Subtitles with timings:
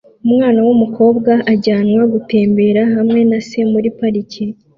[0.25, 4.45] Umwana wumukobwa ajyanwa gutembera hamwe na se muri parike